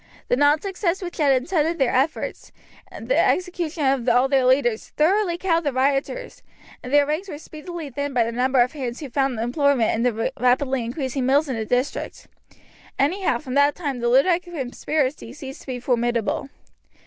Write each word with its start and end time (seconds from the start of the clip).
The 0.29 0.35
non 0.35 0.59
success 0.59 1.03
which 1.03 1.17
had 1.17 1.43
attended 1.43 1.77
their 1.77 1.93
efforts, 1.93 2.51
and 2.91 3.07
the 3.07 3.19
execution 3.19 3.85
of 3.85 4.09
all 4.09 4.27
their 4.27 4.45
leaders, 4.45 4.87
thoroughly 4.97 5.37
cowed 5.37 5.63
the 5.63 5.71
rioters, 5.71 6.41
and 6.81 6.91
their 6.91 7.05
ranks 7.05 7.29
were 7.29 7.37
speedily 7.37 7.91
thinned 7.91 8.15
by 8.15 8.23
the 8.23 8.31
number 8.31 8.61
of 8.61 8.71
hands 8.71 8.99
who 8.99 9.11
found 9.11 9.39
employment 9.39 9.93
in 9.93 10.01
the 10.01 10.33
rapidly 10.39 10.83
increasing 10.83 11.27
mills 11.27 11.47
in 11.49 11.55
the 11.55 11.65
district. 11.67 12.27
Anyhow 12.97 13.37
from 13.37 13.53
that 13.53 13.75
time 13.75 13.99
the 13.99 14.09
Luddite 14.09 14.41
conspiracy 14.41 15.33
ceased 15.33 15.61
to 15.61 15.67
be 15.67 15.79
formidable. 15.79 16.49